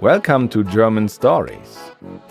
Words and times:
Welcome 0.00 0.48
to 0.50 0.62
German 0.62 1.08
Stories. 1.08 1.78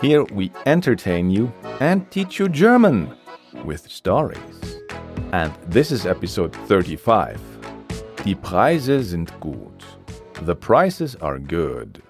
Here 0.00 0.24
we 0.24 0.50
entertain 0.64 1.30
you 1.30 1.52
and 1.78 2.10
teach 2.10 2.38
you 2.38 2.48
German 2.48 3.14
with 3.62 3.90
stories. 3.90 4.80
And 5.32 5.52
this 5.66 5.92
is 5.92 6.06
episode 6.06 6.56
35. 6.56 7.38
Die 8.24 8.34
Preise 8.34 9.10
sind 9.10 9.30
gut. 9.40 9.84
The 10.46 10.56
prices 10.56 11.16
are 11.16 11.38
good. 11.38 12.02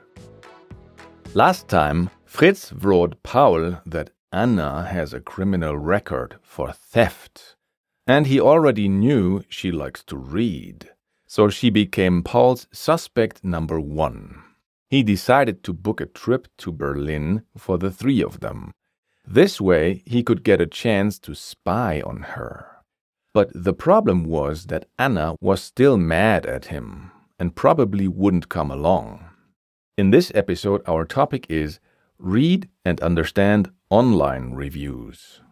Last 1.34 1.66
time, 1.66 2.10
Fritz 2.24 2.72
wrote 2.72 3.20
Paul 3.24 3.80
that 3.86 4.10
Anna 4.30 4.86
has 4.88 5.12
a 5.12 5.20
criminal 5.20 5.76
record 5.76 6.36
for 6.42 6.72
theft. 6.72 7.56
And 8.06 8.28
he 8.28 8.40
already 8.40 8.88
knew 8.88 9.42
she 9.48 9.72
likes 9.72 10.04
to 10.04 10.16
read. 10.16 10.90
So 11.36 11.50
she 11.50 11.68
became 11.68 12.22
Paul's 12.22 12.66
suspect 12.72 13.44
number 13.44 13.78
one. 13.78 14.42
He 14.88 15.02
decided 15.02 15.62
to 15.64 15.74
book 15.74 16.00
a 16.00 16.06
trip 16.06 16.48
to 16.56 16.72
Berlin 16.72 17.42
for 17.58 17.76
the 17.76 17.90
three 17.90 18.22
of 18.22 18.40
them. 18.40 18.72
This 19.26 19.60
way, 19.60 20.02
he 20.06 20.22
could 20.22 20.42
get 20.42 20.62
a 20.62 20.66
chance 20.82 21.18
to 21.18 21.34
spy 21.34 22.00
on 22.00 22.22
her. 22.36 22.78
But 23.34 23.50
the 23.52 23.74
problem 23.74 24.24
was 24.24 24.68
that 24.68 24.88
Anna 24.98 25.36
was 25.42 25.60
still 25.60 25.98
mad 25.98 26.46
at 26.46 26.72
him 26.72 27.10
and 27.38 27.54
probably 27.54 28.08
wouldn't 28.08 28.48
come 28.48 28.70
along. 28.70 29.22
In 29.98 30.12
this 30.12 30.32
episode, 30.34 30.80
our 30.88 31.04
topic 31.04 31.44
is 31.50 31.80
read 32.18 32.70
and 32.82 32.98
understand 33.02 33.70
online 33.90 34.54
reviews. 34.54 35.42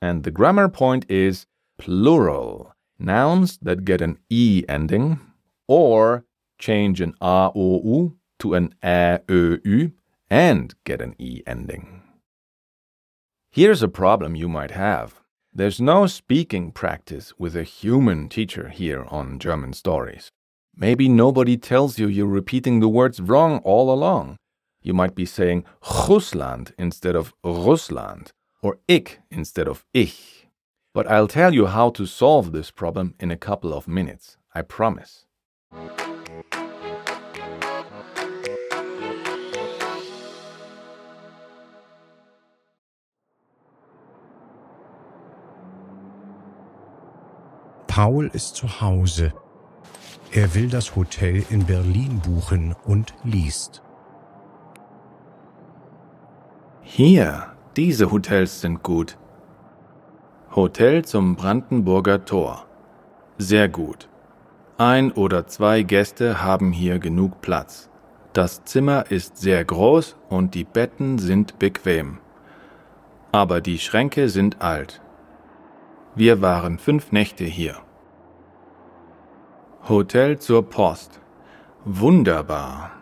And 0.00 0.22
the 0.22 0.30
grammar 0.30 0.70
point 0.70 1.04
is 1.10 1.44
plural, 1.76 2.72
nouns 2.98 3.58
that 3.62 3.84
get 3.84 4.00
an 4.00 4.18
E 4.28 4.64
ending 4.68 5.20
or 5.66 6.24
change 6.58 7.00
an 7.00 7.14
A, 7.20 7.50
O, 7.54 7.80
U 7.84 8.16
to 8.40 8.54
an 8.54 8.74
Ä, 8.82 9.20
Ö, 9.26 9.60
Ü 9.64 9.92
and 10.30 10.74
get 10.84 11.00
an 11.00 11.14
E 11.18 11.42
ending. 11.46 12.02
Here's 13.50 13.82
a 13.82 13.88
problem 13.88 14.36
you 14.36 14.48
might 14.48 14.72
have. 14.72 15.20
There's 15.52 15.80
no 15.80 16.06
speaking 16.06 16.70
practice 16.70 17.32
with 17.38 17.56
a 17.56 17.62
human 17.62 18.28
teacher 18.28 18.68
here 18.68 19.04
on 19.08 19.38
German 19.38 19.72
Stories. 19.72 20.30
Maybe 20.76 21.08
nobody 21.08 21.56
tells 21.56 21.98
you 21.98 22.06
you're 22.06 22.26
repeating 22.26 22.78
the 22.78 22.88
words 22.88 23.20
wrong 23.20 23.58
all 23.64 23.92
along. 23.92 24.36
You 24.82 24.94
might 24.94 25.16
be 25.16 25.26
saying 25.26 25.64
Russland 26.08 26.72
instead 26.78 27.16
of 27.16 27.34
Russland 27.42 28.30
or 28.62 28.78
ich 28.86 29.18
instead 29.30 29.66
of 29.66 29.84
ich. 29.92 30.37
But 30.94 31.06
I'll 31.06 31.28
tell 31.28 31.54
you 31.54 31.66
how 31.66 31.90
to 31.90 32.06
solve 32.06 32.52
this 32.52 32.70
problem 32.70 33.14
in 33.20 33.30
a 33.30 33.36
couple 33.36 33.72
of 33.72 33.86
minutes, 33.86 34.36
I 34.54 34.62
promise. 34.62 35.26
Paul 47.86 48.30
ist 48.32 48.54
zu 48.54 48.80
Hause. 48.80 49.32
Er 50.30 50.54
will 50.54 50.68
das 50.68 50.94
Hotel 50.94 51.44
in 51.50 51.66
Berlin 51.66 52.20
buchen 52.20 52.76
und 52.84 53.12
liest. 53.24 53.82
Hier, 56.82 57.56
diese 57.76 58.12
Hotels 58.12 58.60
sind 58.60 58.82
gut. 58.82 59.18
Hotel 60.56 61.04
zum 61.04 61.36
Brandenburger 61.36 62.24
Tor. 62.24 62.64
Sehr 63.36 63.68
gut. 63.68 64.08
Ein 64.78 65.12
oder 65.12 65.46
zwei 65.46 65.82
Gäste 65.82 66.42
haben 66.42 66.72
hier 66.72 66.98
genug 66.98 67.42
Platz. 67.42 67.90
Das 68.32 68.64
Zimmer 68.64 69.10
ist 69.10 69.36
sehr 69.36 69.62
groß 69.62 70.16
und 70.30 70.54
die 70.54 70.64
Betten 70.64 71.18
sind 71.18 71.58
bequem. 71.58 72.18
Aber 73.30 73.60
die 73.60 73.78
Schränke 73.78 74.30
sind 74.30 74.62
alt. 74.62 75.02
Wir 76.14 76.40
waren 76.40 76.78
fünf 76.78 77.12
Nächte 77.12 77.44
hier. 77.44 77.76
Hotel 79.86 80.38
zur 80.38 80.68
Post. 80.68 81.20
Wunderbar. 81.84 82.92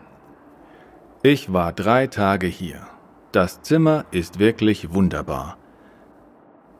Ich 1.23 1.53
war 1.53 1.71
drei 1.71 2.07
Tage 2.07 2.47
hier. 2.47 2.81
Das 3.31 3.61
Zimmer 3.61 4.05
ist 4.11 4.37
wirklich 4.37 4.93
wunderbar. 4.93 5.57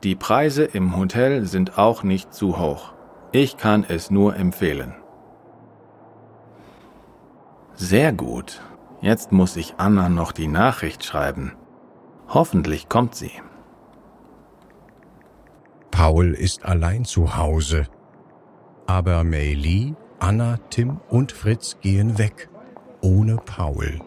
Die 0.07 0.16
Preise 0.16 0.63
im 0.63 0.95
Hotel 0.95 1.45
sind 1.45 1.78
auch 1.78 2.01
nicht 2.01 2.34
zu 2.34 2.59
hoch. 2.59 2.94
Ich 3.34 3.57
kann 3.57 3.84
es 3.85 4.09
nur 4.09 4.38
empfehlen. 4.38 4.95
Sehr 7.73 8.13
gut. 8.13 8.62
Jetzt 9.01 9.34
muss 9.34 9.57
ich 9.57 9.73
Anna 9.79 10.07
noch 10.07 10.31
die 10.31 10.47
Nachricht 10.47 11.03
schreiben. 11.03 11.57
Hoffentlich 12.29 12.88
kommt 12.88 13.16
sie. 13.16 13.34
Paul 15.91 16.34
ist 16.34 16.63
allein 16.63 17.03
zu 17.03 17.35
Hause. 17.35 17.84
Aber 18.85 19.25
Mei 19.25 19.51
Li, 19.51 19.94
Anna, 20.19 20.56
Tim 20.69 21.01
und 21.09 21.34
Fritz 21.34 21.79
gehen 21.81 22.18
weg. 22.18 22.47
Ohne 23.01 23.35
Paul. 23.45 24.00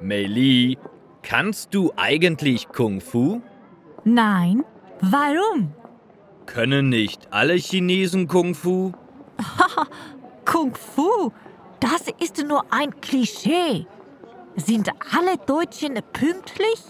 Meili, 0.00 0.78
kannst 1.20 1.74
du 1.74 1.92
eigentlich 1.96 2.68
Kung 2.68 3.02
Fu? 3.02 3.42
Nein. 4.04 4.64
Warum? 5.00 5.72
Können 6.46 6.88
nicht 6.88 7.28
alle 7.30 7.54
Chinesen 7.54 8.26
Kung 8.26 8.54
Fu? 8.54 8.92
Kung 10.44 10.74
Fu, 10.74 11.30
das 11.78 12.06
ist 12.18 12.42
nur 12.44 12.64
ein 12.72 13.00
Klischee. 13.00 13.86
Sind 14.56 14.90
alle 15.16 15.36
Deutschen 15.46 15.94
pünktlich? 16.12 16.82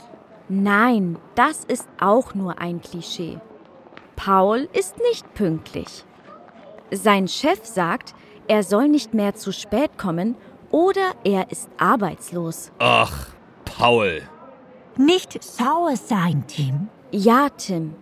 Nein, 0.48 1.19
das 1.34 1.64
ist 1.64 1.88
auch 2.00 2.34
nur 2.34 2.58
ein 2.58 2.80
Klischee. 2.80 3.38
Paul 4.16 4.69
ist 4.72 4.96
nicht 4.98 5.34
pünktlich. 5.34 6.04
Sein 6.90 7.28
Chef 7.28 7.66
sagt, 7.66 8.14
er 8.46 8.62
soll 8.62 8.88
nicht 8.88 9.12
mehr 9.12 9.34
zu 9.34 9.52
spät 9.52 9.98
kommen 9.98 10.36
oder 10.70 11.12
er 11.25 11.50
ist 11.50 11.69
arbeitslos. 11.76 12.72
Ach, 12.78 13.26
Paul. 13.64 14.22
Nicht 14.96 15.42
sauer 15.42 15.96
sein, 15.96 16.44
Tim. 16.46 16.88
Ja, 17.10 17.48
Tim, 17.56 17.94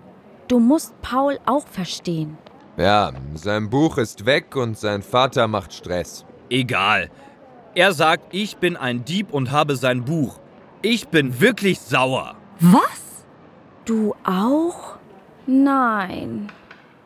du 0.48 0.58
musst 0.58 1.00
Paul 1.00 1.38
auch 1.46 1.66
verstehen. 1.66 2.36
Ja, 2.76 3.12
sein 3.34 3.70
Buch 3.70 3.98
ist 3.98 4.26
weg 4.26 4.56
und 4.56 4.76
sein 4.76 5.02
Vater 5.02 5.46
macht 5.48 5.72
Stress. 5.72 6.24
Egal. 6.50 7.10
Er 7.74 7.92
sagt, 7.92 8.34
ich 8.34 8.56
bin 8.56 8.76
ein 8.76 9.04
Dieb 9.04 9.32
und 9.32 9.50
habe 9.52 9.76
sein 9.76 10.04
Buch. 10.04 10.40
Ich 10.82 11.08
bin 11.08 11.40
wirklich 11.40 11.80
sauer. 11.80 12.34
Was? 12.60 13.24
Du 13.84 14.14
auch? 14.24 14.96
Nein. 15.46 16.50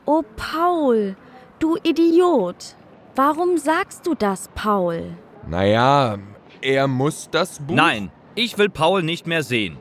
Oh, 0.06 0.22
Paul, 0.36 1.16
du 1.58 1.76
Idiot. 1.82 2.76
Warum 3.14 3.58
sagst 3.58 4.06
du 4.06 4.14
das, 4.14 4.48
Paul? 4.54 5.16
Naja, 5.46 6.18
er 6.62 6.88
muss 6.88 7.28
das 7.30 7.58
Buch. 7.58 7.74
Nein, 7.74 8.10
ich 8.34 8.56
will 8.56 8.70
Paul 8.70 9.02
nicht 9.02 9.26
mehr 9.26 9.42
sehen. 9.42 9.76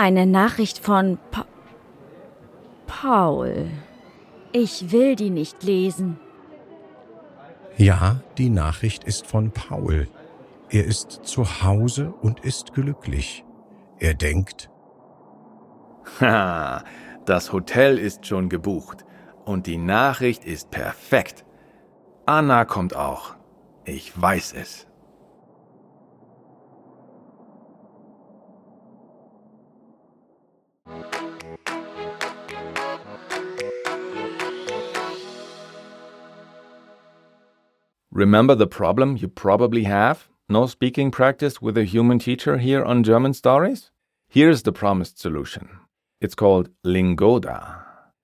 Eine 0.00 0.26
Nachricht 0.26 0.78
von 0.78 1.18
pa 1.32 1.44
Paul. 2.86 3.68
Ich 4.52 4.92
will 4.92 5.16
die 5.16 5.28
nicht 5.28 5.64
lesen. 5.64 6.20
Ja, 7.76 8.20
die 8.38 8.48
Nachricht 8.48 9.02
ist 9.02 9.26
von 9.26 9.50
Paul. 9.50 10.06
Er 10.70 10.84
ist 10.84 11.10
zu 11.24 11.62
Hause 11.64 12.14
und 12.22 12.38
ist 12.44 12.74
glücklich. 12.74 13.44
Er 13.98 14.14
denkt, 14.14 14.70
Ha, 16.20 16.84
das 17.26 17.52
Hotel 17.52 17.98
ist 17.98 18.24
schon 18.24 18.48
gebucht 18.48 19.04
und 19.44 19.66
die 19.66 19.78
Nachricht 19.78 20.44
ist 20.44 20.70
perfekt. 20.70 21.44
Anna 22.24 22.64
kommt 22.64 22.94
auch. 22.94 23.34
Ich 23.84 24.12
weiß 24.20 24.54
es. 24.54 24.87
Remember 38.18 38.56
the 38.56 38.66
problem 38.66 39.16
you 39.16 39.28
probably 39.28 39.84
have? 39.84 40.26
No 40.48 40.66
speaking 40.66 41.12
practice 41.12 41.62
with 41.62 41.78
a 41.78 41.84
human 41.84 42.18
teacher 42.18 42.58
here 42.58 42.82
on 42.84 43.04
German 43.04 43.32
Stories? 43.32 43.92
Here's 44.28 44.64
the 44.64 44.72
promised 44.72 45.20
solution. 45.20 45.68
It's 46.20 46.34
called 46.34 46.68
Lingoda. 46.82 47.80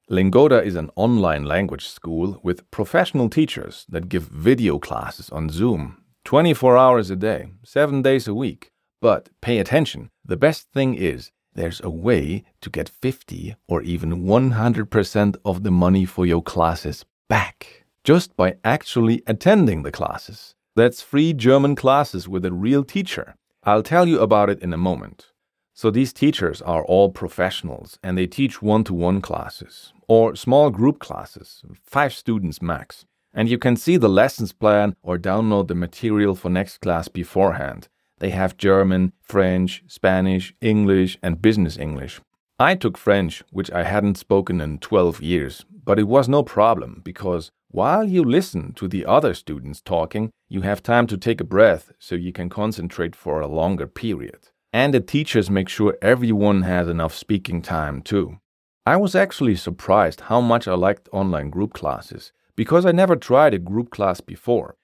Lingoda 0.08 0.64
is 0.64 0.75
an 0.75 0.91
online 0.96 1.44
language 1.44 1.87
school 1.87 2.41
with 2.43 2.69
professional 2.73 3.31
teachers 3.31 3.87
that 3.88 4.08
give 4.08 4.25
video 4.25 4.81
classes 4.81 5.31
on 5.31 5.49
Zoom 5.49 6.02
24 6.25 6.76
hours 6.76 7.08
a 7.11 7.14
day, 7.14 7.50
7 7.62 8.02
days 8.02 8.26
a 8.26 8.35
week. 8.35 8.73
But 9.00 9.29
pay 9.41 9.58
attention, 9.58 10.11
the 10.25 10.37
best 10.37 10.73
thing 10.73 10.96
is 10.96 11.31
there's 11.55 11.81
a 11.85 11.88
way 11.88 12.43
to 12.62 12.69
get 12.69 12.88
50 12.88 13.55
or 13.69 13.81
even 13.82 14.25
100% 14.25 15.37
of 15.44 15.62
the 15.62 15.70
money 15.70 16.05
for 16.05 16.26
your 16.26 16.43
classes 16.43 17.05
back 17.29 17.83
just 18.05 18.37
by 18.37 18.55
actually 18.62 19.23
attending 19.27 19.83
the 19.83 19.91
classes. 19.91 20.55
That's 20.77 21.01
free 21.01 21.33
German 21.33 21.75
classes 21.75 22.29
with 22.29 22.45
a 22.45 22.53
real 22.53 22.85
teacher. 22.85 23.35
I'll 23.65 23.83
tell 23.83 24.06
you 24.06 24.21
about 24.21 24.51
it 24.51 24.61
in 24.61 24.75
a 24.75 24.79
moment. 24.79 25.29
So 25.73 25.91
these 25.91 26.12
teachers 26.12 26.61
are 26.62 26.85
all 26.85 27.11
professionals 27.11 27.99
and 28.03 28.17
they 28.17 28.27
teach 28.27 28.61
one 28.61 28.85
to 28.85 28.95
one 28.95 29.23
classes 29.23 29.93
or 30.06 30.37
small 30.37 30.71
group 30.71 30.99
classes, 30.99 31.62
five 31.83 32.12
students 32.12 32.61
max. 32.61 33.06
And 33.33 33.49
you 33.49 33.59
can 33.59 33.75
see 33.75 33.97
the 33.97 34.09
lessons 34.09 34.53
plan 34.53 34.95
or 35.03 35.19
download 35.19 35.69
the 35.69 35.75
material 35.75 36.35
for 36.35 36.51
next 36.51 36.79
class 36.79 37.09
beforehand. 37.09 37.89
They 38.19 38.31
have 38.31 38.56
German, 38.56 39.12
French, 39.23 39.83
Spanish, 39.89 40.55
English, 40.61 41.19
and 41.23 41.43
business 41.43 41.77
English. 41.79 42.21
I 42.59 42.77
took 42.77 42.97
French, 42.97 43.43
which 43.51 43.73
I 43.73 43.83
hadn't 43.83 44.19
spoken 44.19 44.61
in 44.61 44.79
12 44.79 45.21
years, 45.21 45.65
but 45.85 45.99
it 45.99 46.06
was 46.06 46.29
no 46.29 46.45
problem 46.45 47.01
because 47.05 47.51
while 47.75 48.09
you 48.09 48.23
listen 48.23 48.73
to 48.73 48.87
the 48.87 49.05
other 49.05 49.35
students 49.35 49.81
talking, 49.81 50.31
you 50.49 50.61
have 50.61 50.81
time 50.81 51.09
to 51.09 51.17
take 51.17 51.41
a 51.41 51.50
breath 51.56 51.91
so 51.99 52.15
you 52.15 52.32
can 52.32 52.49
concentrate 52.49 53.17
for 53.17 53.41
a 53.41 53.49
longer 53.49 53.88
period. 53.88 54.38
And 54.73 54.94
the 54.94 55.00
teachers 55.00 55.50
make 55.50 55.69
sure 55.69 55.99
everyone 56.00 56.62
has 56.62 56.87
enough 56.87 57.17
speaking 57.17 57.62
time 57.62 58.00
too. 58.00 58.38
I 58.87 58.97
was 58.97 59.17
actually 59.17 59.56
surprised 59.56 60.21
how 60.21 60.41
much 60.41 60.69
I 60.69 60.75
liked 60.75 61.09
online 61.11 61.50
group 61.50 61.73
classes 61.73 62.32
because 62.55 62.87
I 62.87 62.93
never 62.93 63.17
tried 63.17 63.55
a 63.55 63.59
group 63.59 63.91
class 63.91 64.20
before. 64.20 64.77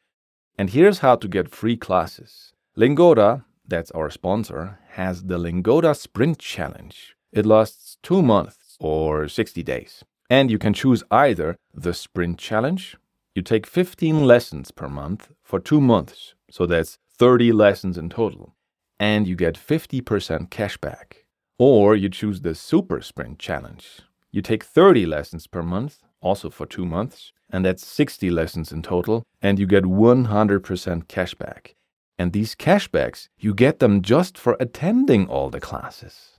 And 0.59 0.71
here's 0.71 0.99
how 0.99 1.15
to 1.15 1.29
get 1.29 1.55
free 1.55 1.77
classes. 1.77 2.55
Lingoda, 2.75 3.45
that's 3.65 3.93
our 3.93 4.11
sponsor, 4.11 4.81
has 4.95 5.23
the 5.23 5.39
Lingoda 5.39 5.95
Sprint 5.95 6.41
Challenge. 6.41 7.15
It 7.31 7.47
lasts 7.47 7.99
two 8.03 8.21
months 8.21 8.77
or 8.81 9.29
60 9.29 9.63
days. 9.63 10.03
And 10.31 10.49
you 10.49 10.59
can 10.59 10.73
choose 10.73 11.03
either 11.11 11.57
the 11.75 11.93
Sprint 11.93 12.39
Challenge. 12.39 12.97
You 13.35 13.43
take 13.43 13.67
15 13.67 14.25
lessons 14.25 14.71
per 14.71 14.89
month 14.89 15.33
for 15.43 15.59
two 15.59 15.81
months, 15.81 16.35
so 16.49 16.67
that's 16.67 16.99
30 17.19 17.51
lessons 17.51 17.99
in 17.99 18.09
total, 18.09 18.55
and 18.99 19.27
you 19.27 19.35
get 19.35 19.57
50% 19.57 20.49
cashback. 20.49 21.25
Or 21.59 21.97
you 21.97 22.09
choose 22.09 22.43
the 22.43 22.55
Super 22.55 23.03
Sprint 23.03 23.41
Challenge. 23.41 24.01
You 24.31 24.41
take 24.41 24.63
30 24.63 25.05
lessons 25.05 25.49
per 25.49 25.63
month, 25.65 25.99
also 26.21 26.49
for 26.49 26.65
two 26.65 26.87
months, 26.87 27.33
and 27.51 27.65
that's 27.65 27.85
60 27.85 28.31
lessons 28.31 28.71
in 28.71 28.83
total, 28.83 29.25
and 29.43 29.59
you 29.59 29.67
get 29.67 29.85
100% 29.85 31.07
cashback. 31.07 31.75
And 32.19 32.33
these 32.33 32.55
cashbacks, 32.55 33.29
you 33.39 33.53
get 33.53 33.81
them 33.81 34.01
just 34.01 34.39
for 34.39 34.57
attending 34.61 35.27
all 35.27 35.51
the 35.51 35.61
classes. 35.61 36.39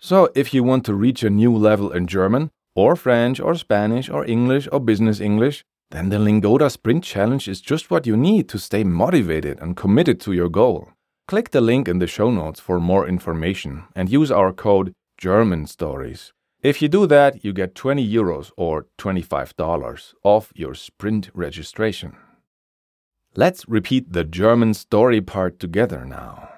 So, 0.00 0.30
if 0.34 0.52
you 0.54 0.64
want 0.64 0.84
to 0.86 0.94
reach 0.94 1.22
a 1.22 1.30
new 1.30 1.54
level 1.56 1.90
in 1.90 2.06
German, 2.06 2.50
or 2.78 2.94
French, 2.94 3.40
or 3.40 3.56
Spanish, 3.56 4.08
or 4.08 4.24
English, 4.24 4.68
or 4.70 4.78
Business 4.78 5.20
English, 5.20 5.64
then 5.90 6.10
the 6.10 6.18
Lingoda 6.18 6.70
Sprint 6.70 7.02
Challenge 7.02 7.48
is 7.48 7.60
just 7.60 7.90
what 7.90 8.06
you 8.06 8.16
need 8.16 8.48
to 8.50 8.58
stay 8.58 8.84
motivated 8.84 9.58
and 9.58 9.76
committed 9.76 10.20
to 10.20 10.32
your 10.32 10.48
goal. 10.48 10.90
Click 11.26 11.50
the 11.50 11.60
link 11.60 11.88
in 11.88 11.98
the 11.98 12.06
show 12.06 12.30
notes 12.30 12.60
for 12.60 12.78
more 12.78 13.08
information 13.08 13.84
and 13.96 14.08
use 14.08 14.30
our 14.30 14.52
code 14.52 14.92
German 15.16 15.66
Stories. 15.66 16.32
If 16.62 16.80
you 16.80 16.88
do 16.88 17.06
that, 17.08 17.44
you 17.44 17.52
get 17.52 17.74
20 17.74 18.06
euros 18.08 18.52
or 18.56 18.86
$25 18.96 20.14
off 20.22 20.52
your 20.54 20.74
sprint 20.74 21.30
registration. 21.34 22.16
Let's 23.34 23.68
repeat 23.68 24.12
the 24.12 24.24
German 24.24 24.72
story 24.74 25.20
part 25.20 25.58
together 25.58 26.04
now. 26.04 26.48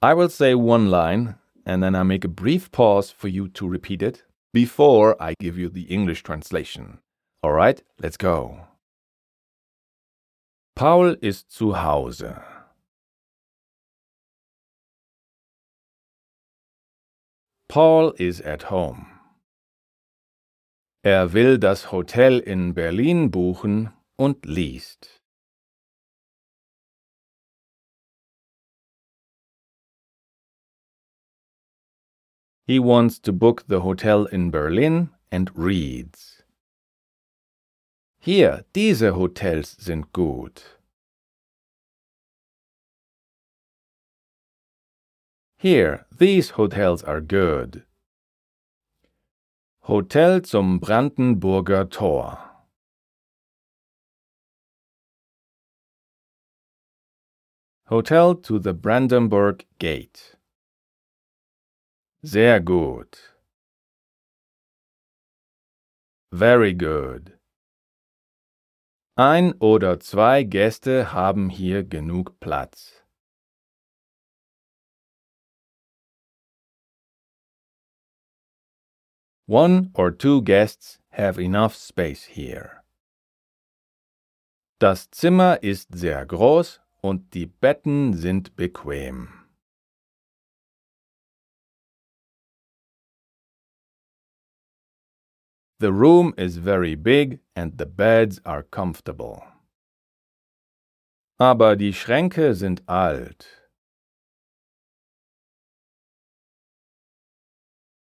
I 0.00 0.14
will 0.14 0.30
say 0.30 0.54
one 0.54 0.90
line 0.90 1.34
and 1.66 1.82
then 1.82 1.94
I 1.94 2.02
make 2.02 2.24
a 2.24 2.28
brief 2.42 2.72
pause 2.72 3.10
for 3.10 3.28
you 3.28 3.48
to 3.48 3.68
repeat 3.68 4.02
it 4.02 4.24
before 4.54 5.20
I 5.20 5.34
give 5.40 5.58
you 5.58 5.68
the 5.68 5.92
English 5.92 6.22
translation. 6.22 7.00
Alright, 7.44 7.82
let's 7.98 8.16
go. 8.16 8.68
Paul 10.76 11.16
ist 11.20 11.50
zu 11.50 11.82
Hause. 11.82 12.40
Paul 17.68 18.14
is 18.16 18.40
at 18.40 18.70
home. 18.70 19.06
Er 21.02 21.32
will 21.32 21.58
das 21.58 21.90
Hotel 21.90 22.38
in 22.38 22.74
Berlin 22.74 23.32
buchen 23.32 23.90
und 24.16 24.46
liest. 24.46 25.23
He 32.66 32.78
wants 32.78 33.18
to 33.20 33.32
book 33.32 33.64
the 33.66 33.80
hotel 33.80 34.24
in 34.24 34.50
Berlin 34.50 35.10
and 35.30 35.50
reads. 35.54 36.42
Hier, 38.18 38.64
diese 38.72 39.12
Hotels 39.12 39.76
sind 39.78 40.12
gut. 40.12 40.78
Here, 45.58 46.06
these 46.18 46.50
hotels 46.50 47.02
are 47.02 47.20
good. 47.20 47.84
Hotel 49.82 50.40
zum 50.40 50.78
Brandenburger 50.78 51.90
Tor. 51.90 52.38
Hotel 57.88 58.34
to 58.34 58.58
the 58.58 58.72
Brandenburg 58.72 59.66
Gate. 59.78 60.36
Sehr 62.26 62.58
gut. 62.58 63.36
Very 66.32 66.72
good. 66.72 67.38
Ein 69.14 69.52
oder 69.60 70.00
zwei 70.00 70.42
Gäste 70.42 71.12
haben 71.12 71.50
hier 71.50 71.84
genug 71.84 72.40
Platz. 72.40 73.04
One 79.46 79.90
or 79.92 80.16
two 80.16 80.40
guests 80.40 81.02
have 81.10 81.38
enough 81.38 81.74
space 81.74 82.24
here. 82.24 82.84
Das 84.78 85.10
Zimmer 85.10 85.62
ist 85.62 85.94
sehr 85.94 86.24
groß 86.24 86.80
und 87.02 87.34
die 87.34 87.46
Betten 87.46 88.14
sind 88.14 88.56
bequem. 88.56 89.43
The 95.84 95.92
room 95.92 96.32
is 96.38 96.56
very 96.56 96.94
big 96.94 97.40
and 97.54 97.76
the 97.76 97.84
beds 97.84 98.40
are 98.46 98.62
comfortable. 98.62 99.44
Aber 101.38 101.76
die 101.76 101.92
Schränke 101.92 102.54
sind 102.54 102.80
alt. 102.88 103.46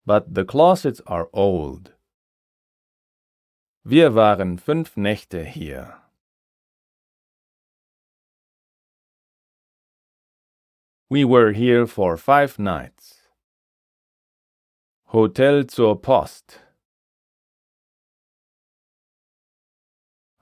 But 0.04 0.34
the 0.34 0.44
closets 0.44 1.00
are 1.06 1.30
old. 1.32 1.94
Wir 3.82 4.14
waren 4.14 4.58
fünf 4.58 4.94
Nächte 4.98 5.46
hier. 5.46 6.02
We 11.08 11.24
were 11.24 11.52
here 11.52 11.86
for 11.86 12.18
five 12.18 12.58
nights. 12.58 13.22
Hotel 15.14 15.64
zur 15.64 15.96
Post. 15.96 16.60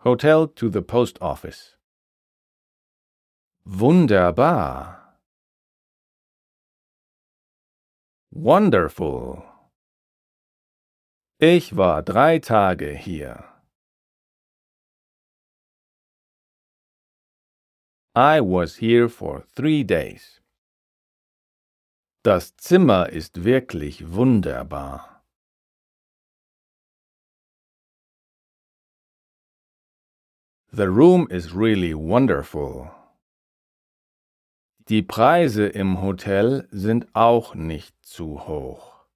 Hotel 0.08 0.46
to 0.46 0.70
the 0.70 0.80
post 0.80 1.18
office. 1.20 1.76
Wunderbar. 3.66 5.18
Wonderful. 8.32 9.42
Ich 11.38 11.76
war 11.76 12.02
drei 12.02 12.38
Tage 12.38 12.96
hier. 12.96 13.44
I 18.14 18.40
was 18.40 18.76
here 18.76 19.10
for 19.10 19.44
three 19.54 19.84
days. 19.84 20.40
Das 22.22 22.56
Zimmer 22.56 23.10
ist 23.10 23.44
wirklich 23.44 24.10
wunderbar. 24.10 25.17
The 30.70 30.90
room 30.90 31.28
is 31.30 31.54
really 31.54 31.94
wonderful. 31.94 32.90
Die 34.86 35.00
Preise 35.00 35.66
im 35.66 36.02
Hotel 36.02 36.68
sind 36.70 37.06
auch 37.14 37.54
nicht 37.54 37.94
zu 38.02 38.46
hoch. 38.46 39.06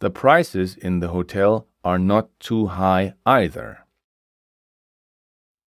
The 0.00 0.10
prices 0.10 0.76
in 0.76 1.00
the 1.00 1.08
hotel 1.08 1.66
are 1.82 1.98
not 1.98 2.30
too 2.38 2.66
high 2.68 3.14
either. 3.26 3.86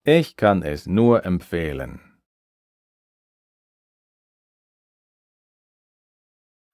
Ich 0.06 0.38
kann 0.38 0.64
es 0.64 0.88
nur 0.88 1.26
empfehlen. 1.26 2.00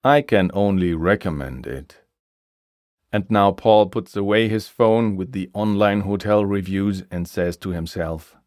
I 0.03 0.21
can 0.21 0.51
only 0.53 0.93
recommend 0.93 1.65
it. 1.65 2.00
And 3.13 3.29
now 3.29 3.51
Paul 3.51 3.87
puts 3.87 4.15
away 4.15 4.47
his 4.47 4.67
phone 4.67 5.17
with 5.17 5.33
the 5.33 5.49
online 5.53 6.01
hotel 6.01 6.45
reviews 6.45 7.03
and 7.11 7.27
says 7.27 7.57
to 7.57 7.71
himself, 7.71 8.37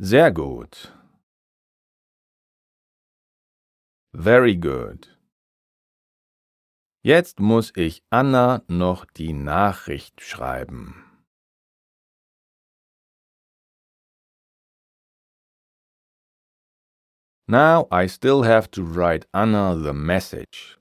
Sehr 0.00 0.30
gut. 0.30 0.90
Very 4.14 4.54
good. 4.54 5.08
Jetzt 7.02 7.40
muss 7.40 7.72
ich 7.76 8.02
Anna 8.10 8.62
noch 8.68 9.06
die 9.06 9.32
Nachricht 9.32 10.20
schreiben. 10.20 11.04
Now 17.48 17.88
I 17.90 18.06
still 18.06 18.42
have 18.42 18.70
to 18.72 18.82
write 18.84 19.26
Anna 19.32 19.74
the 19.74 19.92
message. 19.92 20.79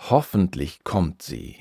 Hoffentlich 0.00 0.84
kommt 0.84 1.22
sie. 1.22 1.56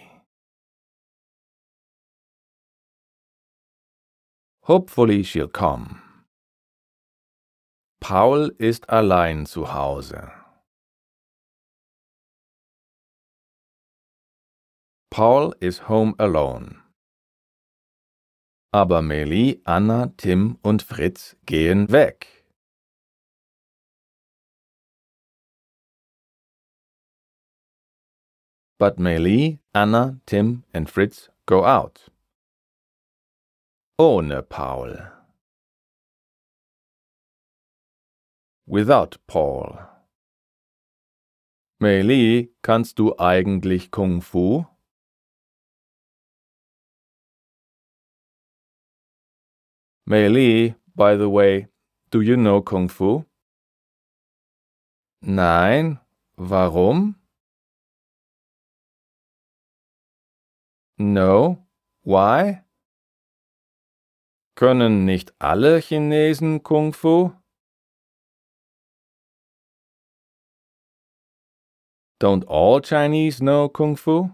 Hopefully 4.67 5.24
she'll 5.24 5.50
come. 5.50 6.01
Paul 8.00 8.53
ist 8.58 8.89
allein 8.89 9.46
zu 9.46 9.74
Hause. 9.74 10.32
Paul 15.10 15.56
is 15.60 15.89
home 15.89 16.13
alone. 16.20 16.84
Aber 18.72 19.01
Meli, 19.01 19.62
Anna, 19.65 20.13
Tim 20.15 20.60
und 20.62 20.84
Fritz 20.84 21.36
gehen 21.46 21.91
weg. 21.91 22.37
But 28.79 28.98
Meili, 28.98 29.57
Anna, 29.74 30.19
Tim 30.27 30.63
and 30.72 30.88
Fritz 30.88 31.29
go 31.48 31.65
out. 31.65 32.10
Ohne 34.00 34.43
Paul. 34.48 34.98
Without 38.67 39.17
Paul. 39.25 39.79
Meili, 41.81 42.50
kannst 42.62 43.00
du 43.00 43.17
eigentlich 43.17 43.89
Kung 43.89 44.22
Fu? 44.22 44.65
Meili, 50.07 50.75
by 50.96 51.17
the 51.17 51.29
way, 51.29 51.67
do 52.12 52.22
you 52.22 52.38
know 52.38 52.62
Kung 52.62 52.89
Fu? 52.89 53.25
Nein, 55.22 56.00
warum? 56.38 57.15
No, 60.99 61.67
why? 62.03 62.63
Können 64.55 65.05
nicht 65.05 65.35
alle 65.37 65.79
Chinesen 65.79 66.63
Kung 66.63 66.91
Fu? 66.91 67.31
Don't 72.19 72.45
all 72.47 72.81
Chinese 72.81 73.37
know 73.39 73.69
Kung 73.69 73.95
Fu? 73.95 74.31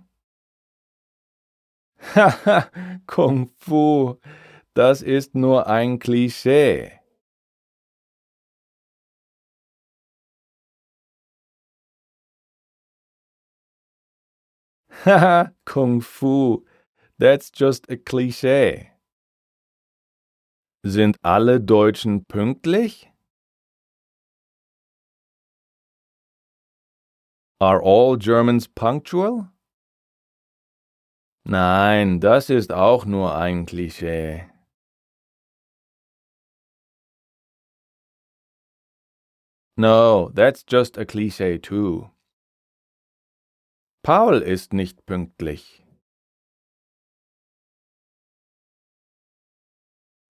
Haha, 2.15 2.69
Kung 3.07 3.51
Fu, 3.57 4.15
das 4.73 5.01
ist 5.01 5.35
nur 5.35 5.67
ein 5.67 5.99
Klischee. 5.99 7.02
Haha, 15.03 15.51
Kung 15.65 15.99
Fu, 15.99 16.63
that's 17.19 17.51
just 17.51 17.91
a 17.91 17.97
cliché. 17.97 18.91
Sind 20.85 21.17
alle 21.23 21.59
Deutschen 21.59 22.23
pünktlich? 22.25 23.11
Are 27.59 27.81
all 27.81 28.15
Germans 28.15 28.69
punctual? 28.69 29.49
Nein, 31.45 32.21
das 32.21 32.49
ist 32.49 32.71
auch 32.71 33.05
nur 33.05 33.35
ein 33.35 33.65
Klischee. 33.65 34.49
No, 39.75 40.29
that's 40.33 40.63
just 40.63 40.97
a 40.97 41.03
cliché 41.03 41.61
too. 41.61 42.12
Paul 44.05 44.41
ist 44.41 44.73
nicht 44.73 45.05
pünktlich. 45.05 45.81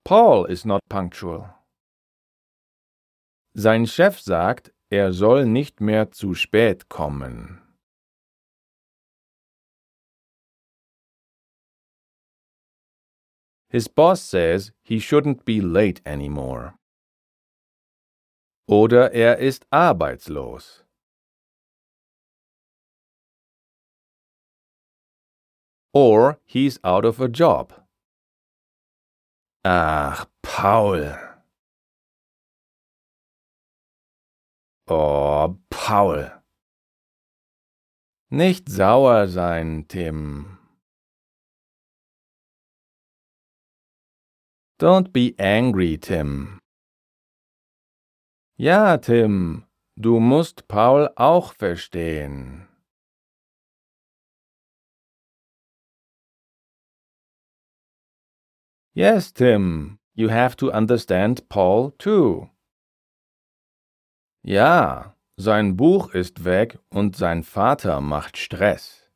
Paul 0.05 0.45
is 0.45 0.63
not 0.63 0.81
punctual. 0.89 1.55
Sein 3.55 3.87
Chef 3.87 4.19
sagt, 4.19 4.71
er 4.91 5.11
soll 5.11 5.47
nicht 5.47 5.81
mehr 5.81 6.11
zu 6.11 6.35
spät 6.35 6.87
kommen. 6.87 7.63
His 13.69 13.89
boss 13.89 14.21
says 14.21 14.71
he 14.83 14.99
shouldn't 14.99 15.45
be 15.45 15.59
late 15.59 15.99
anymore. 16.05 16.75
Oder 18.67 19.13
er 19.13 19.39
ist 19.39 19.65
arbeitslos. 19.71 20.85
Or 25.93 26.39
he's 26.45 26.79
out 26.83 27.05
of 27.05 27.21
a 27.21 27.27
job. 27.27 27.73
Ach, 29.63 30.25
Paul. 30.41 31.15
Oh, 34.87 35.57
Paul. 35.69 36.31
Nicht 38.29 38.67
sauer 38.67 39.27
sein, 39.27 39.85
Tim. 39.87 40.57
Don't 44.79 45.13
be 45.13 45.35
angry, 45.37 45.97
Tim. 45.97 46.59
Ja, 48.57 48.97
Tim, 48.97 49.65
du 49.95 50.19
musst 50.19 50.67
Paul 50.67 51.09
auch 51.15 51.53
verstehen. 51.53 52.67
Yes, 58.95 59.31
Tim, 59.31 59.97
you 60.13 60.29
have 60.29 60.55
to 60.57 60.71
understand 60.71 61.49
Paul 61.49 61.93
too. 61.97 62.49
Ja, 64.43 65.15
sein 65.35 65.75
Buch 65.75 66.13
ist 66.13 66.43
weg 66.45 66.77
und 66.89 67.15
sein 67.15 67.43
Vater 67.43 68.01
macht 68.01 68.37
Stress. 68.37 69.09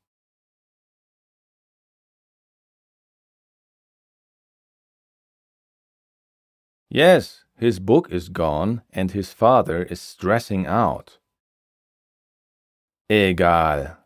Yes, 6.89 7.45
his 7.55 7.79
book 7.79 8.09
is 8.09 8.29
gone 8.29 8.81
and 8.91 9.11
his 9.11 9.31
father 9.31 9.83
is 9.83 10.01
stressing 10.01 10.65
out. 10.65 11.19
Egal. 13.09 13.97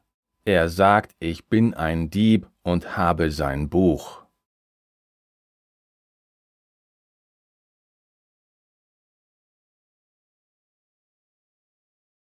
Er 0.46 0.68
sagt, 0.68 1.16
ich 1.20 1.48
bin 1.48 1.74
ein 1.76 2.10
Dieb 2.10 2.50
und 2.64 2.98
habe 2.98 3.32
sein 3.32 3.70
Buch. 3.70 4.21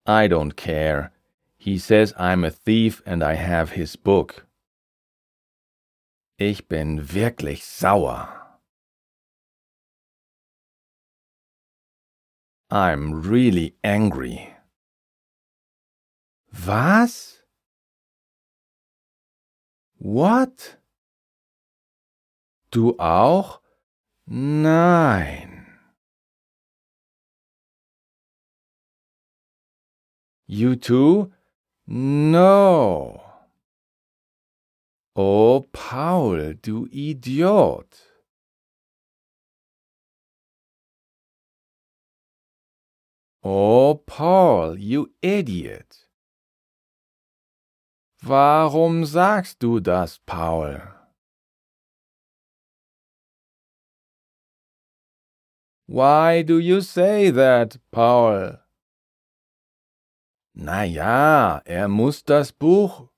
I 0.07 0.27
don't 0.27 0.55
care. 0.55 1.11
He 1.57 1.77
says 1.77 2.13
I'm 2.17 2.45
a 2.45 2.49
thief 2.49 3.01
and 3.05 3.21
I 3.21 3.33
have 3.33 3.71
his 3.71 3.97
book. 3.97 4.47
Ich 6.39 6.69
bin 6.69 7.01
wirklich 7.13 7.65
sauer. 7.65 8.29
I'm 12.69 13.21
really 13.21 13.75
angry. 13.83 14.55
Was? 16.65 17.43
What? 19.97 20.77
Du 22.71 22.97
auch? 22.97 23.59
Nein. 24.25 25.56
You 30.47 30.75
too? 30.75 31.31
No. 31.87 33.21
Oh, 35.15 35.67
Paul, 35.73 36.53
du 36.61 36.87
Idiot. 36.91 38.07
Oh, 43.49 43.95
Paul, 44.05 44.77
you 44.77 45.13
idiot. 45.21 46.09
Warum 48.21 49.05
sagst 49.05 49.59
du 49.59 49.79
das, 49.79 50.19
Paul? 50.25 50.81
Why 55.85 56.41
do 56.41 56.59
you 56.59 56.81
say 56.81 57.29
that, 57.29 57.77
Paul? 57.89 58.57
Na 60.59 60.83
ja, 60.83 61.61
er 61.65 61.87
muss 61.87 62.23
das 62.23 62.51
Buch. 62.51 63.09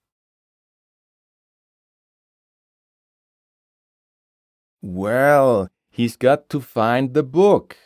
Well, 4.81 5.69
he's 5.89 6.17
got 6.17 6.49
to 6.49 6.59
find 6.59 7.13
the 7.13 7.23
book. 7.23 7.77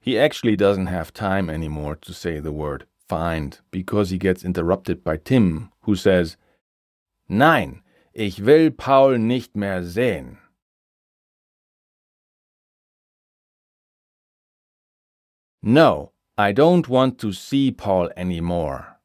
He 0.00 0.18
actually 0.18 0.56
doesn't 0.56 0.86
have 0.86 1.12
time 1.12 1.50
anymore 1.50 1.96
to 1.96 2.14
say 2.14 2.40
the 2.40 2.50
word 2.50 2.86
find 3.06 3.60
because 3.70 4.08
he 4.08 4.16
gets 4.16 4.42
interrupted 4.42 5.04
by 5.04 5.18
Tim, 5.18 5.70
who 5.82 5.94
says, 5.94 6.38
Nein, 7.28 7.82
ich 8.14 8.40
will 8.40 8.70
Paul 8.70 9.18
nicht 9.18 9.54
mehr 9.54 9.82
sehen. 9.84 10.38
No, 15.62 16.11
I 16.38 16.52
don't 16.52 16.88
want 16.88 17.18
to 17.18 17.32
see 17.32 17.70
Paul 17.70 18.10
anymore. 18.16 18.98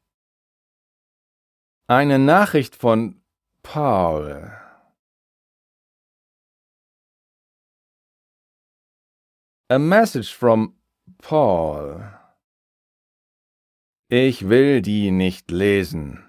Eine 1.86 2.18
Nachricht 2.18 2.74
von 2.74 3.20
Paul. 3.62 4.50
A 9.68 9.78
message 9.78 10.32
from 10.32 10.74
Paul. 11.18 12.02
Ich 14.10 14.48
will 14.48 14.80
die 14.80 15.10
nicht 15.10 15.50
lesen. 15.50 16.24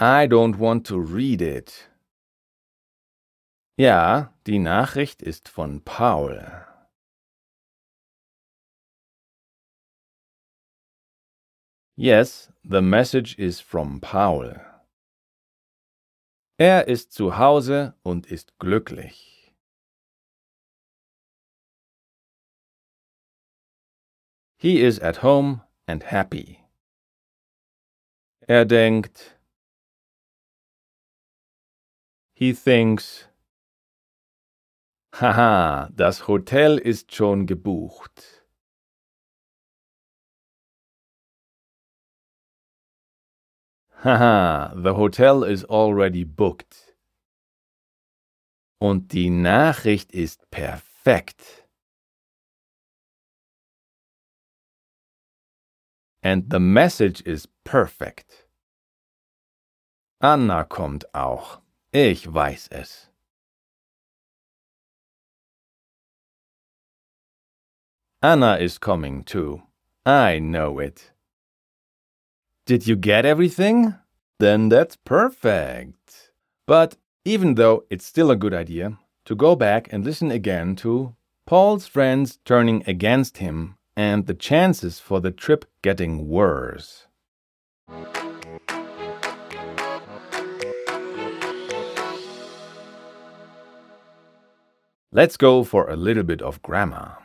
I 0.00 0.26
don't 0.26 0.58
want 0.58 0.84
to 0.86 0.98
read 0.98 1.40
it. 1.40 1.88
Ja, 3.78 4.35
die 4.46 4.60
Nachricht 4.60 5.22
ist 5.22 5.48
von 5.48 5.82
Paul. 5.82 6.64
Yes, 11.96 12.52
the 12.62 12.80
message 12.80 13.36
is 13.38 13.60
from 13.60 14.00
Paul. 14.00 14.60
Er 16.58 16.86
ist 16.86 17.12
zu 17.12 17.38
Hause 17.38 17.94
und 18.02 18.26
ist 18.26 18.58
glücklich. 18.58 19.52
He 24.58 24.80
is 24.80 25.00
at 25.00 25.22
home 25.22 25.62
and 25.86 26.04
happy. 26.04 26.64
Er 28.46 28.64
denkt. 28.64 29.38
He 32.34 32.52
thinks. 32.52 33.28
Haha, 35.18 35.88
das 35.94 36.28
Hotel 36.28 36.76
ist 36.76 37.14
schon 37.14 37.46
gebucht. 37.46 38.44
Haha, 44.04 44.74
the 44.76 44.94
hotel 44.94 45.42
is 45.42 45.64
already 45.64 46.22
booked. 46.24 46.98
Und 48.78 49.14
die 49.14 49.30
Nachricht 49.30 50.12
ist 50.12 50.50
perfekt. 50.50 51.66
And 56.22 56.52
the 56.52 56.60
message 56.60 57.22
is 57.22 57.48
perfect. 57.64 58.50
Anna 60.20 60.64
kommt 60.64 61.14
auch. 61.14 61.62
Ich 61.90 62.30
weiß 62.30 62.68
es. 62.68 63.05
Anna 68.22 68.56
is 68.56 68.78
coming 68.78 69.22
too. 69.24 69.62
I 70.06 70.38
know 70.38 70.78
it. 70.78 71.10
Did 72.64 72.86
you 72.86 72.96
get 72.96 73.26
everything? 73.26 73.94
Then 74.38 74.68
that's 74.70 74.96
perfect. 74.96 76.32
But 76.66 76.96
even 77.24 77.54
though 77.54 77.84
it's 77.90 78.06
still 78.06 78.30
a 78.30 78.36
good 78.36 78.54
idea 78.54 78.98
to 79.26 79.34
go 79.34 79.54
back 79.54 79.92
and 79.92 80.04
listen 80.04 80.30
again 80.30 80.76
to 80.76 81.14
Paul's 81.46 81.86
friends 81.86 82.38
turning 82.44 82.82
against 82.86 83.38
him 83.38 83.76
and 83.96 84.26
the 84.26 84.34
chances 84.34 84.98
for 84.98 85.20
the 85.20 85.30
trip 85.30 85.64
getting 85.82 86.26
worse. 86.28 87.06
Let's 95.12 95.36
go 95.36 95.64
for 95.64 95.88
a 95.88 95.96
little 95.96 96.24
bit 96.24 96.42
of 96.42 96.62
grammar. 96.62 97.16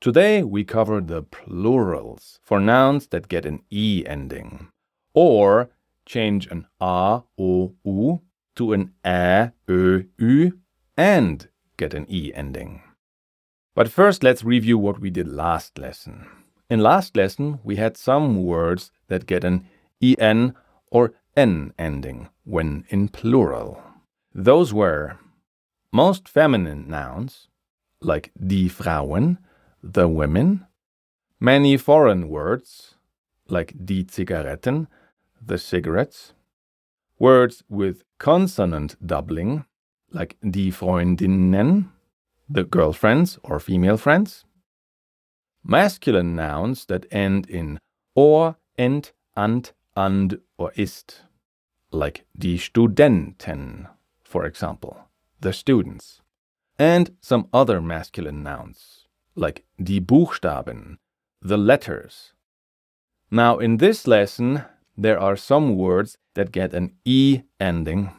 Today 0.00 0.42
we 0.42 0.64
cover 0.64 1.02
the 1.02 1.22
plurals 1.22 2.40
for 2.42 2.58
nouns 2.58 3.08
that 3.08 3.28
get 3.28 3.44
an 3.44 3.60
E 3.68 4.02
ending, 4.06 4.68
or 5.12 5.68
change 6.06 6.46
an 6.46 6.66
A, 6.80 7.20
O, 7.38 7.74
U 7.84 8.22
to 8.56 8.72
an 8.72 8.94
Ä, 9.04 9.52
Ö, 9.68 10.06
Ü 10.18 10.52
and 10.96 11.48
get 11.76 11.92
an 11.92 12.06
E 12.08 12.32
ending. 12.34 12.80
But 13.74 13.90
first 13.90 14.22
let's 14.22 14.42
review 14.42 14.78
what 14.78 15.00
we 15.00 15.10
did 15.10 15.28
last 15.28 15.76
lesson. 15.76 16.26
In 16.70 16.80
last 16.80 17.14
lesson 17.14 17.58
we 17.62 17.76
had 17.76 17.98
some 17.98 18.42
words 18.42 18.90
that 19.08 19.26
get 19.26 19.44
an 19.44 19.66
EN 20.00 20.54
or 20.90 21.12
N 21.36 21.74
ending 21.78 22.30
when 22.44 22.84
in 22.88 23.08
plural. 23.08 23.82
Those 24.34 24.72
were 24.72 25.18
most 25.92 26.26
feminine 26.26 26.88
nouns, 26.88 27.48
like 28.00 28.32
die 28.34 28.68
Frauen, 28.68 29.36
the 29.82 30.08
women, 30.08 30.66
many 31.38 31.76
foreign 31.76 32.28
words, 32.28 32.94
like 33.48 33.74
die 33.84 34.04
Zigaretten, 34.10 34.88
the 35.40 35.58
cigarettes, 35.58 36.32
words 37.18 37.62
with 37.68 38.04
consonant 38.18 38.96
doubling, 39.04 39.64
like 40.10 40.36
die 40.42 40.70
Freundinnen, 40.70 41.90
the 42.48 42.64
girlfriends 42.64 43.38
or 43.42 43.60
female 43.60 43.96
friends, 43.96 44.44
masculine 45.64 46.34
nouns 46.34 46.86
that 46.86 47.06
end 47.10 47.48
in 47.48 47.78
or, 48.14 48.56
ent, 48.76 49.12
ant, 49.36 49.72
and, 49.96 50.40
or 50.58 50.72
ist, 50.76 51.22
like 51.90 52.24
die 52.36 52.56
Studenten, 52.56 53.88
for 54.22 54.44
example 54.44 55.06
the 55.40 55.52
students, 55.52 56.20
and 56.78 57.16
some 57.20 57.48
other 57.52 57.80
masculine 57.80 58.42
nouns, 58.42 58.99
like 59.34 59.64
die 59.82 60.00
Buchstaben, 60.00 60.98
the 61.40 61.56
letters. 61.56 62.32
Now, 63.30 63.58
in 63.58 63.76
this 63.76 64.06
lesson, 64.06 64.64
there 64.96 65.18
are 65.18 65.36
some 65.36 65.76
words 65.76 66.18
that 66.34 66.52
get 66.52 66.74
an 66.74 66.96
E 67.04 67.42
ending, 67.58 68.10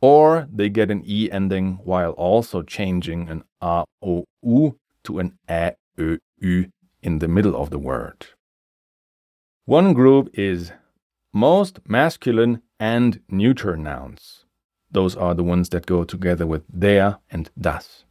or 0.00 0.46
they 0.52 0.68
get 0.68 0.90
an 0.90 1.02
E 1.04 1.30
ending 1.30 1.78
while 1.84 2.12
also 2.12 2.62
changing 2.62 3.28
an 3.28 3.44
A, 3.60 3.84
O, 4.02 4.24
U 4.42 4.78
to 5.04 5.18
an 5.18 5.38
Ä, 5.48 5.74
Ö, 5.98 6.18
Ü 6.42 6.70
in 7.02 7.18
the 7.18 7.28
middle 7.28 7.56
of 7.56 7.70
the 7.70 7.78
word. 7.78 8.26
One 9.64 9.92
group 9.92 10.30
is 10.34 10.72
most 11.32 11.80
masculine 11.86 12.62
and 12.80 13.20
neuter 13.28 13.76
nouns. 13.76 14.44
Those 14.90 15.16
are 15.16 15.34
the 15.34 15.44
ones 15.44 15.68
that 15.70 15.86
go 15.86 16.04
together 16.04 16.46
with 16.46 16.62
der 16.72 17.18
and 17.30 17.50
das. 17.60 18.04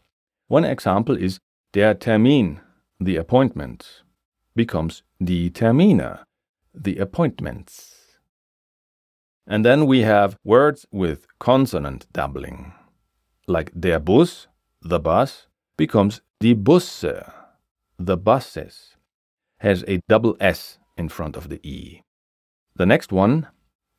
One 0.47 0.63
example 0.63 1.17
is 1.17 1.39
der 1.77 1.93
Termin, 1.93 2.59
the 2.99 3.17
appointment, 3.17 4.01
becomes 4.55 5.03
die 5.23 5.49
Termine, 5.49 6.17
the 6.73 6.97
appointments. 6.97 8.17
And 9.45 9.63
then 9.63 9.85
we 9.85 10.01
have 10.01 10.39
words 10.43 10.87
with 10.91 11.27
consonant 11.37 12.07
doubling, 12.11 12.73
like 13.47 13.79
der 13.79 13.99
Bus, 13.99 14.47
the 14.81 14.99
bus, 14.99 15.45
becomes 15.77 16.21
die 16.39 16.55
Busse, 16.55 17.31
the 17.99 18.17
buses, 18.17 18.95
has 19.59 19.83
a 19.87 19.99
double 20.09 20.35
S 20.39 20.79
in 20.97 21.09
front 21.09 21.37
of 21.37 21.49
the 21.49 21.59
E. 21.61 22.01
The 22.75 22.87
next 22.87 23.11
one, 23.11 23.45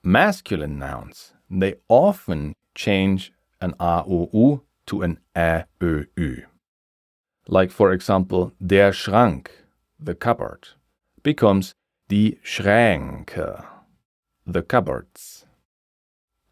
masculine 0.02 0.80
nouns, 0.80 1.32
they 1.48 1.76
often 1.88 2.54
change 2.74 3.32
an 3.60 3.74
A, 3.78 4.02
O, 4.04 4.28
U 4.32 4.62
to 4.86 5.02
an 5.02 5.20
Ä, 5.36 5.66
Ö, 5.80 6.06
Ü. 6.18 6.47
Like, 7.50 7.70
for 7.70 7.92
example, 7.92 8.52
der 8.64 8.92
Schrank, 8.92 9.48
the 9.98 10.14
cupboard, 10.14 10.68
becomes 11.22 11.72
die 12.08 12.36
Schränke, 12.44 13.64
the 14.46 14.62
cupboards. 14.62 15.46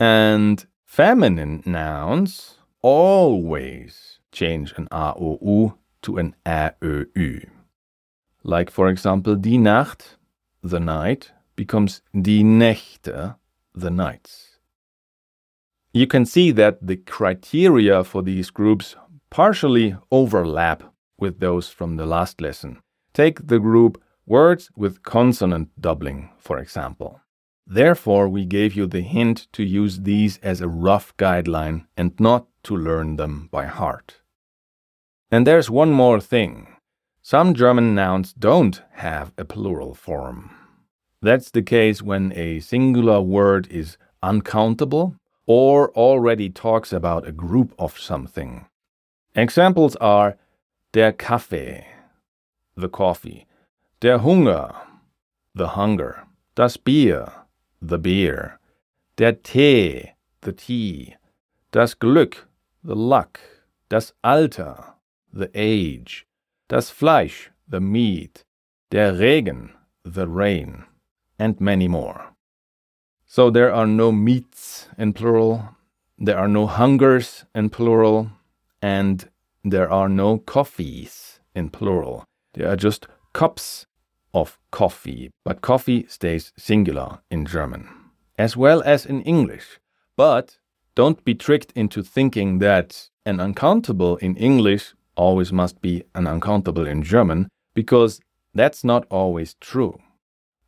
And 0.00 0.66
feminine 0.86 1.62
nouns 1.66 2.56
always 2.80 4.20
change 4.32 4.72
an 4.78 4.88
A, 4.90 5.12
O, 5.18 5.38
U 5.42 5.74
to 6.00 6.16
an 6.16 6.34
Ä, 6.46 6.72
Ö, 6.82 7.04
Ü. 7.14 7.40
Like, 8.42 8.70
for 8.70 8.88
example, 8.88 9.36
die 9.36 9.58
Nacht, 9.58 10.16
the 10.62 10.80
night, 10.80 11.32
becomes 11.56 12.00
die 12.14 12.42
Nächte, 12.42 13.36
the 13.74 13.90
nights. 13.90 14.58
You 15.92 16.06
can 16.06 16.24
see 16.24 16.52
that 16.52 16.86
the 16.86 16.96
criteria 16.96 18.02
for 18.02 18.22
these 18.22 18.50
groups 18.50 18.96
partially 19.30 19.96
overlap 20.10 20.82
with 21.18 21.40
those 21.40 21.68
from 21.68 21.96
the 21.96 22.06
last 22.06 22.40
lesson. 22.40 22.80
Take 23.12 23.46
the 23.46 23.58
group 23.58 24.02
words 24.26 24.70
with 24.76 25.02
consonant 25.02 25.70
doubling, 25.80 26.30
for 26.38 26.58
example. 26.58 27.20
Therefore, 27.66 28.28
we 28.28 28.44
gave 28.44 28.74
you 28.74 28.86
the 28.86 29.00
hint 29.00 29.48
to 29.52 29.64
use 29.64 30.00
these 30.00 30.38
as 30.38 30.60
a 30.60 30.68
rough 30.68 31.16
guideline 31.16 31.86
and 31.96 32.18
not 32.20 32.46
to 32.64 32.76
learn 32.76 33.16
them 33.16 33.48
by 33.50 33.66
heart. 33.66 34.20
And 35.30 35.46
there's 35.46 35.68
one 35.68 35.90
more 35.90 36.20
thing. 36.20 36.68
Some 37.22 37.54
German 37.54 37.94
nouns 37.94 38.32
don't 38.32 38.80
have 38.92 39.32
a 39.36 39.44
plural 39.44 39.94
form. 39.94 40.50
That's 41.20 41.50
the 41.50 41.62
case 41.62 42.00
when 42.02 42.32
a 42.36 42.60
singular 42.60 43.20
word 43.20 43.66
is 43.68 43.96
uncountable 44.22 45.16
or 45.46 45.90
already 45.92 46.50
talks 46.50 46.92
about 46.92 47.26
a 47.26 47.32
group 47.32 47.74
of 47.78 47.98
something. 47.98 48.66
Examples 49.38 49.96
are 49.96 50.38
der 50.92 51.12
Kaffee, 51.12 51.84
the 52.74 52.88
coffee, 52.88 53.46
der 54.00 54.20
Hunger, 54.20 54.74
the 55.54 55.68
hunger, 55.76 56.26
das 56.54 56.78
Bier, 56.78 57.30
the 57.82 57.98
beer, 57.98 58.58
der 59.18 59.32
Tee, 59.32 60.12
the 60.40 60.54
tea, 60.54 61.16
das 61.70 61.92
Glück, 61.92 62.46
the 62.82 62.94
luck, 62.96 63.38
das 63.90 64.14
Alter, 64.24 64.94
the 65.34 65.50
age, 65.54 66.26
das 66.68 66.90
Fleisch, 66.90 67.50
the 67.68 67.80
meat, 67.80 68.42
der 68.90 69.12
Regen, 69.12 69.74
the 70.02 70.26
rain, 70.26 70.86
and 71.38 71.60
many 71.60 71.86
more. 71.86 72.32
So 73.26 73.50
there 73.50 73.70
are 73.70 73.86
no 73.86 74.12
meats 74.12 74.88
in 74.96 75.12
plural, 75.12 75.76
there 76.18 76.38
are 76.38 76.48
no 76.48 76.66
hungers 76.66 77.44
in 77.54 77.68
plural, 77.68 78.30
and 78.86 79.28
there 79.64 79.90
are 79.90 80.08
no 80.08 80.38
coffees 80.38 81.40
in 81.56 81.68
plural. 81.70 82.24
There 82.54 82.68
are 82.70 82.76
just 82.76 83.08
cups 83.32 83.84
of 84.32 84.58
coffee, 84.70 85.30
but 85.44 85.60
coffee 85.60 86.06
stays 86.08 86.52
singular 86.56 87.18
in 87.28 87.46
German, 87.46 87.88
as 88.38 88.56
well 88.56 88.84
as 88.84 89.04
in 89.04 89.22
English. 89.22 89.80
But 90.16 90.58
don't 90.94 91.24
be 91.24 91.34
tricked 91.34 91.72
into 91.74 92.00
thinking 92.04 92.60
that 92.60 93.10
an 93.24 93.40
uncountable 93.40 94.18
in 94.18 94.36
English 94.36 94.94
always 95.16 95.52
must 95.52 95.82
be 95.82 96.04
an 96.14 96.28
uncountable 96.28 96.86
in 96.86 97.02
German, 97.02 97.48
because 97.74 98.20
that's 98.54 98.84
not 98.84 99.04
always 99.10 99.54
true. 99.60 99.98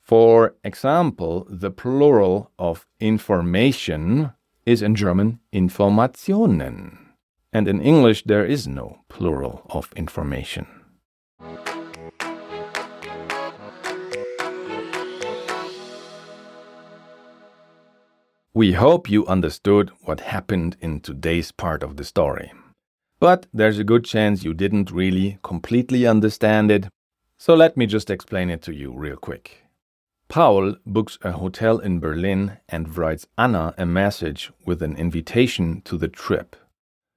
For 0.03 0.57
example, 0.65 1.47
the 1.49 1.71
plural 1.71 2.51
of 2.59 2.85
information 2.99 4.33
is 4.67 4.83
in 4.83 4.97
German 4.97 5.39
Informationen, 5.53 7.08
and 7.53 7.69
in 7.69 7.81
English 7.81 8.25
there 8.25 8.45
is 8.45 8.67
no 8.67 8.99
plural 9.09 9.63
of 9.71 9.93
information. 9.97 10.67
We 18.55 18.73
hope 18.73 19.09
you 19.09 19.25
understood 19.27 19.91
what 20.03 20.21
happened 20.21 20.77
in 20.81 21.01
today's 21.01 21.53
part 21.53 21.85
of 21.85 21.97
the 21.97 22.05
story. 22.05 22.51
But 23.21 23.47
there's 23.55 23.79
a 23.79 23.85
good 23.85 24.05
chance 24.05 24.43
you 24.43 24.53
didn't 24.53 24.91
really 24.91 25.39
completely 25.45 26.07
understand 26.07 26.71
it, 26.71 26.89
so 27.37 27.55
let 27.55 27.77
me 27.77 27.87
just 27.87 28.11
explain 28.11 28.51
it 28.51 28.63
to 28.63 28.75
you 28.75 28.93
real 28.93 29.17
quick. 29.17 29.65
Paul 30.29 30.75
books 30.85 31.19
a 31.23 31.33
hotel 31.33 31.79
in 31.79 32.01
Berlin 32.01 32.59
and 32.69 32.97
writes 32.97 33.27
Anna 33.39 33.75
a 33.79 33.87
message 33.87 34.51
with 34.67 34.83
an 34.83 34.97
invitation 34.97 35.81
to 35.83 35.97
the 35.97 36.09
trip. 36.09 36.57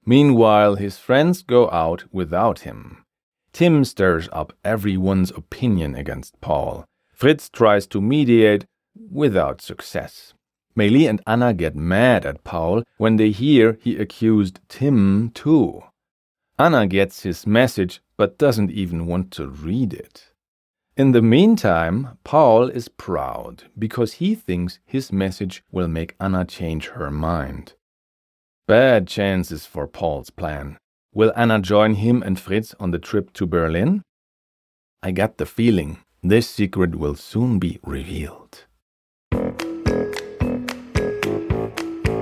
Meanwhile, 0.06 0.76
his 0.76 0.98
friends 0.98 1.44
go 1.44 1.70
out 1.70 2.06
without 2.12 2.60
him. 2.60 3.06
Tim 3.54 3.86
stirs 3.86 4.30
up 4.32 4.54
everyone's 4.64 5.32
opinion 5.32 5.96
against 5.96 6.40
Paul. 6.42 6.86
Fritz 7.14 7.50
tries 7.50 7.86
to 7.88 8.02
mediate 8.02 8.66
without 9.12 9.62
success. 9.62 10.34
Meili 10.76 11.08
and 11.10 11.22
Anna 11.28 11.54
get 11.54 11.76
mad 11.76 12.26
at 12.26 12.44
Paul 12.44 12.84
when 12.98 13.18
they 13.18 13.32
hear 13.32 13.78
he 13.82 13.98
accused 13.98 14.60
Tim 14.70 15.30
too. 15.32 15.84
Anna 16.58 16.88
gets 16.88 17.24
his 17.24 17.46
message 17.46 18.02
but 18.18 18.38
doesn't 18.38 18.72
even 18.72 19.06
want 19.06 19.32
to 19.32 19.48
read 19.48 19.94
it. 19.94 20.34
In 20.98 21.12
the 21.12 21.22
meantime, 21.22 22.18
Paul 22.24 22.70
is 22.70 22.88
proud 22.88 23.64
because 23.78 24.14
he 24.14 24.36
thinks 24.36 24.80
his 24.86 25.12
message 25.12 25.64
will 25.72 25.88
make 25.88 26.16
Anna 26.20 26.46
change 26.46 26.90
her 26.90 27.10
mind. 27.10 27.74
Bad 28.72 29.06
chances 29.06 29.66
for 29.66 29.86
Paul's 29.86 30.30
plan. 30.30 30.78
Will 31.14 31.34
Anna 31.36 31.60
join 31.60 31.96
him 31.96 32.24
and 32.24 32.40
Fritz 32.40 32.74
on 32.80 32.92
the 32.92 33.00
trip 33.00 33.34
to 33.34 33.46
Berlin? 33.46 34.02
I 35.04 35.12
got 35.12 35.38
the 35.38 35.46
feeling 35.46 35.98
this 36.24 36.50
secret 36.50 36.96
will 36.96 37.16
soon 37.16 37.60
be 37.60 37.80
revealed. 37.84 38.64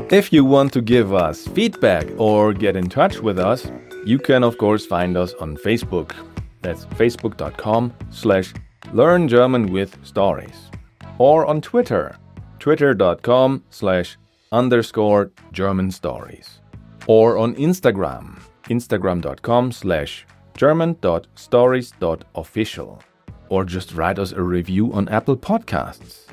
If 0.10 0.34
you 0.34 0.44
want 0.44 0.74
to 0.74 0.82
give 0.82 1.14
us 1.14 1.46
feedback 1.46 2.08
or 2.18 2.52
get 2.52 2.76
in 2.76 2.90
touch 2.90 3.20
with 3.20 3.38
us, 3.38 3.70
you 4.04 4.18
can 4.18 4.44
of 4.44 4.58
course 4.58 4.88
find 4.88 5.18
us 5.18 5.36
on 5.40 5.56
Facebook. 5.56 6.16
That's 6.64 6.86
facebook.com 6.98 7.94
slash 8.10 8.56
learn 8.92 9.28
German 9.28 9.72
with 9.72 10.04
stories. 10.04 10.72
Or 11.20 11.46
on 11.46 11.62
Twitter, 11.62 12.18
twitter.com 12.58 13.66
slash 13.70 14.18
underscore 14.52 15.32
German 15.52 15.92
stories. 15.92 16.62
Or 17.08 17.38
on 17.38 17.54
Instagram, 17.56 18.40
instagram.com 18.66 19.72
slash 19.72 20.26
german.stories.official. 20.58 23.02
Or 23.50 23.66
just 23.66 23.94
write 23.94 24.18
us 24.20 24.32
a 24.32 24.42
review 24.42 24.92
on 24.94 25.10
Apple 25.10 25.38
Podcasts. 25.38 26.26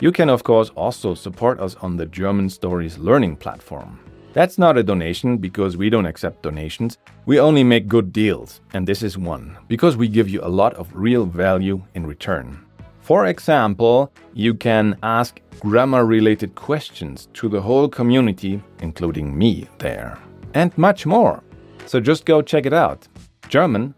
You 0.00 0.10
can, 0.12 0.30
of 0.30 0.44
course, 0.44 0.70
also 0.70 1.14
support 1.14 1.60
us 1.60 1.74
on 1.76 1.96
the 1.96 2.06
German 2.06 2.50
Stories 2.50 2.98
Learning 2.98 3.36
platform. 3.36 4.00
That's 4.32 4.58
not 4.58 4.76
a 4.76 4.82
donation 4.82 5.38
because 5.38 5.76
we 5.76 5.90
don't 5.90 6.06
accept 6.06 6.42
donations. 6.42 6.98
We 7.26 7.38
only 7.38 7.62
make 7.62 7.86
good 7.86 8.12
deals, 8.12 8.60
and 8.72 8.88
this 8.88 9.02
is 9.02 9.16
one, 9.16 9.56
because 9.68 9.96
we 9.96 10.08
give 10.08 10.28
you 10.28 10.40
a 10.42 10.48
lot 10.48 10.74
of 10.74 10.90
real 10.92 11.24
value 11.24 11.84
in 11.94 12.04
return. 12.04 12.66
For 13.04 13.26
example, 13.26 14.10
you 14.32 14.54
can 14.54 14.96
ask 15.02 15.38
grammar 15.60 16.06
related 16.06 16.54
questions 16.54 17.28
to 17.34 17.50
the 17.50 17.60
whole 17.60 17.86
community, 17.86 18.62
including 18.80 19.36
me 19.36 19.68
there, 19.78 20.18
and 20.54 20.76
much 20.78 21.04
more. 21.04 21.42
So 21.84 22.00
just 22.00 22.24
go 22.24 22.40
check 22.40 22.64
it 22.64 22.72
out 22.72 23.06
German 23.48 23.94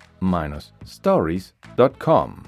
stories.com. 0.84 2.44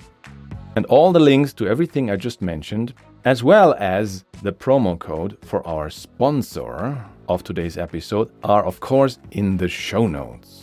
And 0.75 0.85
all 0.87 1.12
the 1.12 1.21
links 1.21 1.53
to 1.55 1.68
everything 1.68 2.11
I 2.11 2.16
just 2.16 2.42
mentioned, 2.42 2.92
as 3.25 3.44
well 3.44 3.77
as 3.79 4.25
the 4.42 4.53
promo 4.53 4.99
code 4.99 5.38
for 5.42 5.64
our 5.64 5.88
sponsor, 5.90 6.99
of 7.29 7.44
today's 7.44 7.77
episode 7.79 8.31
are, 8.42 8.64
of 8.64 8.81
course, 8.81 9.18
in 9.31 9.57
the 9.59 9.68
show 9.68 10.07
notes. 10.09 10.62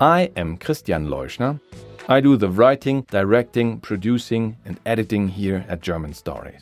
I 0.00 0.30
am 0.36 0.58
Christian 0.58 1.08
Leuschner. 1.08 1.60
I 2.06 2.20
do 2.20 2.36
the 2.36 2.50
writing, 2.50 3.06
directing, 3.10 3.80
producing, 3.80 4.58
and 4.66 4.78
editing 4.84 5.26
here 5.26 5.64
at 5.70 5.80
German 5.80 6.12
Stories. 6.12 6.60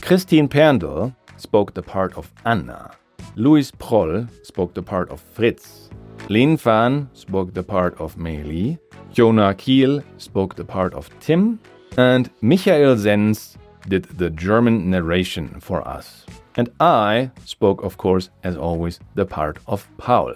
Christine 0.00 0.48
Perndl 0.48 1.16
spoke 1.36 1.74
the 1.74 1.82
part 1.82 2.16
of 2.16 2.32
Anna. 2.44 2.92
Louis 3.34 3.72
Proll 3.72 4.28
spoke 4.44 4.74
the 4.74 4.82
part 4.82 5.10
of 5.10 5.20
Fritz. 5.20 5.90
Lin 6.28 6.56
Fan 6.56 7.10
spoke 7.12 7.54
the 7.54 7.62
part 7.64 8.00
of 8.00 8.14
Meili. 8.14 8.78
Jonah 9.12 9.52
Kiel 9.52 10.00
spoke 10.16 10.54
the 10.54 10.64
part 10.64 10.94
of 10.94 11.10
Tim. 11.18 11.58
And 11.96 12.30
Michael 12.40 12.94
Zenz 12.94 13.56
did 13.88 14.04
the 14.04 14.30
German 14.30 14.90
narration 14.90 15.58
for 15.58 15.86
us. 15.88 16.24
And 16.54 16.70
I 16.78 17.32
spoke, 17.44 17.82
of 17.82 17.96
course, 17.96 18.30
as 18.44 18.56
always, 18.56 19.00
the 19.16 19.26
part 19.26 19.58
of 19.66 19.88
Paul. 19.96 20.34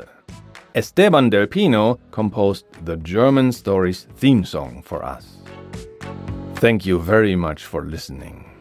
Esteban 0.75 1.29
Del 1.29 1.47
Pino 1.47 1.99
composed 2.11 2.65
the 2.87 2.97
German 2.97 3.53
Stories 3.53 4.07
theme 4.17 4.43
song 4.43 4.83
for 4.83 5.05
us. 5.05 5.37
Thank 6.55 6.87
you 6.87 6.99
very 6.99 7.37
much 7.37 7.67
for 7.67 7.85
listening. 7.85 8.52